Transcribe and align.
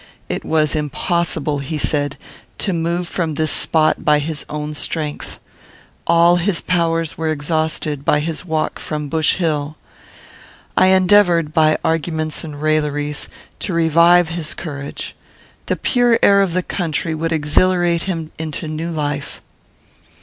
It 0.29 0.43
was 0.43 0.75
impossible, 0.75 1.59
he 1.59 1.77
said, 1.77 2.17
to 2.57 2.73
move 2.73 3.07
from 3.07 3.35
this 3.35 3.51
spot 3.51 4.03
by 4.03 4.17
his 4.17 4.43
own 4.49 4.73
strength. 4.73 5.37
All 6.07 6.37
his 6.37 6.59
powers 6.59 7.19
were 7.19 7.27
exhausted 7.29 8.03
by 8.03 8.19
his 8.19 8.43
walk 8.43 8.79
from 8.79 9.09
Bush 9.09 9.35
Hill. 9.35 9.75
I 10.75 10.87
endeavoured, 10.87 11.53
by 11.53 11.77
arguments 11.83 12.43
and 12.43 12.59
railleries, 12.59 13.29
to 13.59 13.73
revive 13.75 14.29
his 14.29 14.55
courage. 14.55 15.15
The 15.67 15.75
pure 15.75 16.17
air 16.23 16.41
of 16.41 16.53
the 16.53 16.63
country 16.63 17.13
would 17.13 17.31
exhilarate 17.31 18.05
him 18.05 18.31
into 18.39 18.67
new 18.67 18.89
life. 18.89 19.39